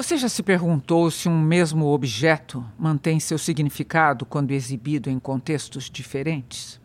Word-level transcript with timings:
Você 0.00 0.16
já 0.16 0.30
se 0.30 0.42
perguntou 0.42 1.10
se 1.10 1.28
um 1.28 1.38
mesmo 1.38 1.84
objeto 1.88 2.64
mantém 2.78 3.20
seu 3.20 3.36
significado 3.36 4.24
quando 4.24 4.50
exibido 4.50 5.10
em 5.10 5.18
contextos 5.18 5.90
diferentes? 5.90 6.80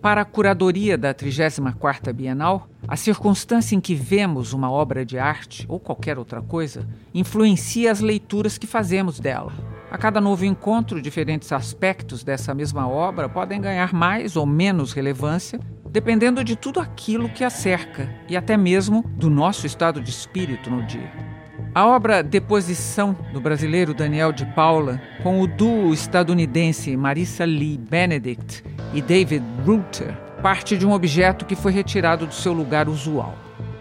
Para 0.00 0.20
a 0.20 0.24
curadoria 0.24 0.96
da 0.96 1.12
34ª 1.12 2.12
Bienal, 2.12 2.68
a 2.86 2.96
circunstância 2.96 3.74
em 3.74 3.80
que 3.80 3.92
vemos 3.92 4.52
uma 4.52 4.70
obra 4.70 5.04
de 5.04 5.18
arte 5.18 5.66
ou 5.68 5.80
qualquer 5.80 6.16
outra 6.16 6.40
coisa 6.40 6.88
influencia 7.12 7.90
as 7.90 7.98
leituras 7.98 8.56
que 8.56 8.68
fazemos 8.68 9.18
dela. 9.18 9.52
A 9.90 9.98
cada 9.98 10.20
novo 10.20 10.44
encontro, 10.44 11.02
diferentes 11.02 11.50
aspectos 11.50 12.22
dessa 12.22 12.54
mesma 12.54 12.86
obra 12.86 13.28
podem 13.28 13.60
ganhar 13.60 13.92
mais 13.92 14.36
ou 14.36 14.46
menos 14.46 14.92
relevância 14.92 15.58
dependendo 15.90 16.42
de 16.42 16.56
tudo 16.56 16.80
aquilo 16.80 17.28
que 17.28 17.44
a 17.44 17.50
cerca 17.50 18.08
e 18.26 18.34
até 18.34 18.56
mesmo 18.56 19.02
do 19.16 19.28
nosso 19.28 19.66
estado 19.66 20.00
de 20.00 20.10
espírito 20.10 20.70
no 20.70 20.86
dia. 20.86 21.31
A 21.74 21.86
obra 21.86 22.22
Deposição 22.22 23.16
do 23.32 23.40
brasileiro 23.40 23.94
Daniel 23.94 24.30
de 24.30 24.44
Paula, 24.44 25.00
com 25.22 25.40
o 25.40 25.46
duo 25.46 25.94
estadunidense 25.94 26.94
Marissa 26.98 27.46
Lee 27.46 27.78
Benedict 27.78 28.62
e 28.92 29.00
David 29.00 29.42
Reuter, 29.64 30.14
parte 30.42 30.76
de 30.76 30.86
um 30.86 30.92
objeto 30.92 31.46
que 31.46 31.56
foi 31.56 31.72
retirado 31.72 32.26
do 32.26 32.34
seu 32.34 32.52
lugar 32.52 32.90
usual. 32.90 33.34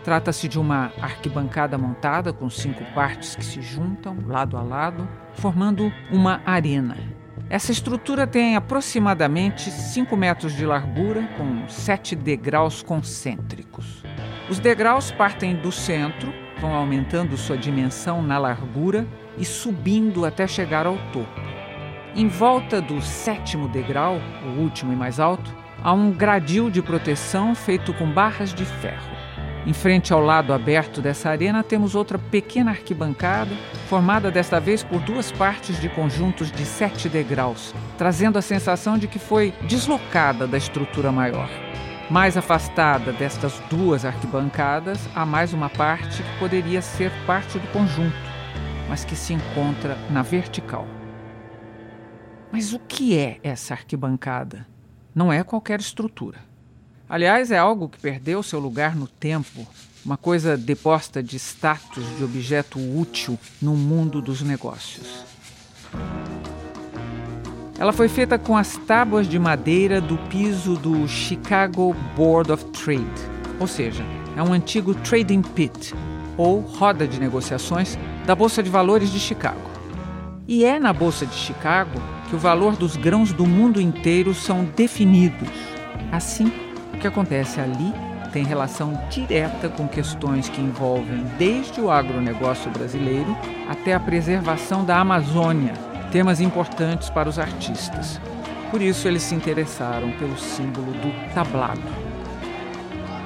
Trata-se 0.06 0.48
de 0.48 0.58
uma 0.58 0.94
arquibancada 1.02 1.78
montada 1.78 2.32
com 2.32 2.50
cinco 2.50 2.82
partes 2.96 3.36
que 3.36 3.44
se 3.44 3.62
juntam 3.62 4.20
lado 4.26 4.56
a 4.56 4.62
lado, 4.62 5.06
formando 5.34 5.92
uma 6.10 6.42
arena. 6.46 6.98
Essa 7.50 7.74
estrutura 7.74 8.26
tem 8.26 8.56
aproximadamente 8.56 9.70
5 9.70 10.16
metros 10.16 10.56
de 10.56 10.66
largura, 10.66 11.28
com 11.38 11.68
sete 11.68 12.16
degraus 12.16 12.82
concêntricos. 12.82 14.02
Os 14.50 14.60
degraus 14.60 15.12
partem 15.12 15.58
do 15.58 15.74
centro 15.74 16.34
vão 16.62 16.76
aumentando 16.76 17.36
sua 17.36 17.58
dimensão 17.58 18.22
na 18.22 18.38
largura 18.38 19.08
e 19.38 19.44
subindo 19.44 20.24
até 20.24 20.46
chegar 20.46 20.86
ao 20.86 20.96
topo. 21.12 21.42
Em 22.16 22.28
volta 22.28 22.80
do 22.80 23.02
sétimo 23.02 23.68
degrau, 23.68 24.20
o 24.46 24.62
último 24.62 24.94
e 24.94 24.96
mais 24.96 25.20
alto, 25.20 25.52
há 25.84 25.92
um 25.92 26.12
gradil 26.12 26.70
de 26.70 26.82
proteção 26.82 27.56
feito 27.56 27.94
com 27.94 28.06
barras 28.06 28.54
de 28.54 28.64
ferro. 28.64 29.10
Em 29.66 29.74
frente 29.74 30.12
ao 30.12 30.22
lado 30.22 30.54
aberto 30.54 31.02
dessa 31.02 31.30
arena 31.30 31.64
temos 31.64 31.96
outra 31.96 32.18
pequena 32.18 32.72
arquibancada, 32.72 33.52
formada 33.88 34.30
desta 34.30 34.60
vez 34.60 34.84
por 34.84 35.00
duas 35.02 35.32
partes 35.32 35.80
de 35.80 35.88
conjuntos 35.90 36.52
de 36.52 36.66
sete 36.66 37.08
degraus, 37.08 37.74
trazendo 37.98 38.38
a 38.38 38.42
sensação 38.42 38.98
de 38.98 39.08
que 39.08 39.20
foi 39.20 39.54
deslocada 39.68 40.48
da 40.48 40.58
estrutura 40.58 41.12
maior. 41.12 41.71
Mais 42.12 42.36
afastada 42.36 43.14
destas 43.14 43.58
duas 43.70 44.04
arquibancadas, 44.04 45.00
há 45.16 45.26
mais 45.26 45.54
uma 45.54 45.70
parte 45.70 46.22
que 46.22 46.40
poderia 46.40 46.82
ser 46.82 47.10
parte 47.26 47.58
do 47.58 47.66
conjunto, 47.70 48.14
mas 48.90 49.06
que 49.06 49.16
se 49.16 49.32
encontra 49.32 49.96
na 50.10 50.22
vertical. 50.22 50.86
Mas 52.52 52.74
o 52.74 52.80
que 52.80 53.18
é 53.18 53.40
essa 53.42 53.74
arquibancada? 53.74 54.68
Não 55.16 55.32
é 55.32 55.42
qualquer 55.42 55.80
estrutura. 55.80 56.40
Aliás, 57.08 57.50
é 57.50 57.58
algo 57.58 57.88
que 57.88 57.98
perdeu 57.98 58.44
seu 58.44 58.60
lugar 58.60 58.94
no 58.94 59.08
tempo, 59.08 59.66
uma 60.04 60.18
coisa 60.18 60.58
deposta 60.58 61.24
de 61.24 61.40
status 61.40 62.04
de 62.18 62.26
objeto 62.26 62.78
útil 62.78 63.40
no 63.62 63.74
mundo 63.74 64.22
dos 64.22 64.42
negócios. 64.42 65.24
Ela 67.82 67.92
foi 67.92 68.08
feita 68.08 68.38
com 68.38 68.56
as 68.56 68.78
tábuas 68.78 69.28
de 69.28 69.40
madeira 69.40 70.00
do 70.00 70.16
piso 70.30 70.76
do 70.76 71.08
Chicago 71.08 71.96
Board 72.16 72.52
of 72.52 72.64
Trade, 72.66 73.04
ou 73.60 73.66
seja, 73.66 74.06
é 74.38 74.44
um 74.44 74.54
antigo 74.54 74.94
trading 74.94 75.42
pit, 75.42 75.92
ou 76.38 76.60
roda 76.60 77.08
de 77.08 77.20
negociações 77.20 77.98
da 78.28 78.36
Bolsa 78.36 78.62
de 78.62 78.70
Valores 78.70 79.12
de 79.12 79.20
Chicago. 79.20 79.68
E 80.48 80.64
é 80.64 80.80
na 80.80 80.94
Bolsa 80.94 81.26
de 81.26 81.34
Chicago 81.34 82.00
que 82.30 82.36
o 82.36 82.38
valor 82.38 82.76
dos 82.76 82.96
grãos 82.96 83.34
do 83.34 83.48
mundo 83.48 83.82
inteiro 83.82 84.36
são 84.36 84.64
definidos. 84.64 85.50
Assim, 86.12 86.54
o 86.94 86.98
que 87.00 87.08
acontece 87.08 87.60
ali 87.60 87.92
tem 88.32 88.44
relação 88.44 88.94
direta 89.10 89.70
com 89.70 89.88
questões 89.88 90.48
que 90.48 90.62
envolvem 90.62 91.26
desde 91.40 91.82
o 91.82 91.90
agronegócio 91.90 92.70
brasileiro 92.70 93.36
até 93.68 93.96
a 93.96 94.00
preservação 94.00 94.86
da 94.86 95.00
Amazônia 95.00 95.90
temas 96.12 96.42
importantes 96.42 97.10
para 97.10 97.30
os 97.30 97.40
artistas. 97.40 98.20
Por 98.70 98.82
isso, 98.82 99.08
eles 99.08 99.24
se 99.24 99.34
interessaram 99.34 100.12
pelo 100.12 100.38
símbolo 100.38 100.92
do 100.92 101.34
tablado. 101.34 101.82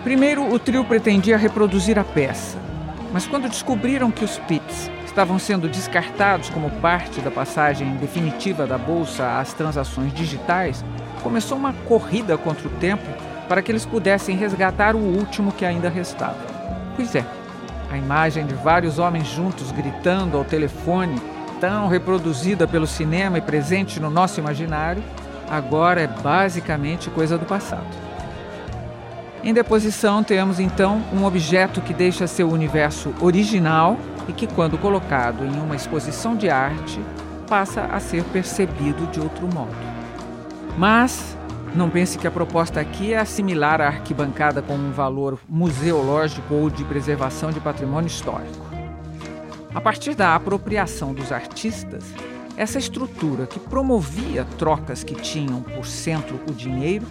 Primeiro, 0.04 0.54
o 0.54 0.60
trio 0.60 0.86
pretendia 0.86 1.38
reproduzir 1.38 1.98
a 1.98 2.04
peça, 2.04 2.58
mas 3.12 3.26
quando 3.26 3.50
descobriram 3.50 4.12
que 4.12 4.24
os 4.24 4.38
pits 4.40 4.90
estavam 5.06 5.40
sendo 5.40 5.68
descartados 5.68 6.50
como 6.50 6.70
parte 6.82 7.22
da 7.22 7.32
passagem 7.32 7.96
definitiva 7.96 8.68
da 8.68 8.78
bolsa 8.78 9.40
às 9.40 9.54
transações 9.54 10.14
digitais, 10.14 10.86
começou 11.24 11.58
uma 11.58 11.74
corrida 11.88 12.38
contra 12.38 12.68
o 12.68 12.72
tempo 12.72 13.06
para 13.48 13.62
que 13.62 13.72
eles 13.72 13.86
pudessem 13.86 14.36
resgatar 14.36 14.96
o 14.96 15.00
último 15.00 15.52
que 15.52 15.66
ainda 15.66 15.90
restava. 15.90 16.38
Pois 16.96 17.16
é, 17.16 17.26
a 17.92 17.98
imagem 17.98 18.46
de 18.46 18.54
vários 18.54 19.00
homens 19.00 19.28
juntos 19.28 19.72
gritando 19.72 20.38
ao 20.38 20.44
telefone 20.44 21.20
tão 21.60 21.88
reproduzida 21.88 22.68
pelo 22.68 22.88
cinema 22.88 23.38
e 23.38 23.42
presente 23.42 24.00
no 24.00 24.10
nosso 24.10 24.40
imaginário, 24.40 25.04
agora 25.50 26.02
é 26.02 26.08
basicamente 26.08 27.10
coisa 27.10 27.38
do 27.38 27.46
passado. 27.46 27.86
Em 29.44 29.54
deposição, 29.54 30.24
temos 30.24 30.60
então 30.60 31.04
um 31.14 31.24
objeto 31.24 31.80
que 31.80 31.94
deixa 31.94 32.26
seu 32.26 32.50
universo 32.50 33.14
original 33.22 33.98
e 34.28 34.34
que, 34.34 34.48
quando 34.48 34.78
colocado 34.78 35.46
em 35.46 35.60
uma 35.60 35.76
exposição 35.76 36.36
de 36.36 36.50
arte, 36.50 37.00
passa 37.48 37.82
a 37.82 38.00
ser 38.00 38.24
percebido 38.24 39.06
de 39.12 39.20
outro 39.20 39.48
modo. 39.54 39.76
Mas 40.78 41.38
não 41.76 41.90
pense 41.90 42.18
que 42.18 42.26
a 42.26 42.32
proposta 42.32 42.80
aqui 42.80 43.14
é 43.14 43.20
assimilar 43.20 43.82
a 43.82 43.88
arquibancada 43.88 44.62
com 44.62 44.74
um 44.74 44.92
valor 44.92 45.38
museológico 45.48 46.54
ou 46.56 46.70
de 46.70 46.84
preservação 46.84 47.52
de 47.52 47.60
patrimônio 47.60 48.08
histórico. 48.08 48.75
A 49.76 49.82
partir 49.82 50.16
da 50.16 50.34
apropriação 50.34 51.14
dos 51.14 51.34
artistas, 51.34 52.06
essa 52.56 52.80
estrutura 52.80 53.46
que 53.46 53.60
promovia 53.60 54.46
trocas 54.58 55.04
que 55.04 55.14
tinham 55.16 55.62
por 55.62 55.86
centro 55.86 56.40
o 56.50 56.54
dinheiro 56.54 57.06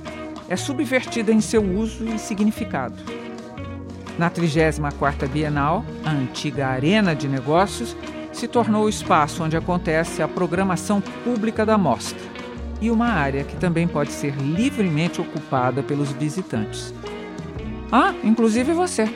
é 0.48 0.56
subvertida 0.56 1.30
em 1.30 1.42
seu 1.42 1.62
uso 1.62 2.06
e 2.06 2.18
significado. 2.18 2.96
Na 4.18 4.30
34ª 4.30 5.28
Bienal, 5.28 5.84
a 6.06 6.10
antiga 6.10 6.68
arena 6.68 7.14
de 7.14 7.28
negócios 7.28 7.94
se 8.32 8.48
tornou 8.48 8.86
o 8.86 8.88
espaço 8.88 9.44
onde 9.44 9.58
acontece 9.58 10.22
a 10.22 10.28
programação 10.28 11.02
pública 11.22 11.66
da 11.66 11.76
mostra 11.76 12.18
e 12.80 12.90
uma 12.90 13.08
área 13.08 13.44
que 13.44 13.56
também 13.56 13.86
pode 13.86 14.10
ser 14.10 14.34
livremente 14.36 15.20
ocupada 15.20 15.82
pelos 15.82 16.12
visitantes. 16.12 16.94
Ah, 17.92 18.14
inclusive 18.24 18.72
você. 18.72 19.06